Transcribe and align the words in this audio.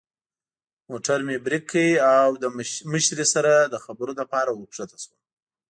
موټر 0.89 1.19
مې 1.27 1.35
برېک 1.45 1.63
کړ 1.71 1.87
او 2.19 2.27
له 2.41 2.47
مشرې 2.91 3.25
سره 3.33 3.51
د 3.73 3.75
خبرو 3.85 4.11
لپاره 4.21 4.49
ور 4.51 4.67
کښته 4.71 4.97
شوم. 5.03 5.19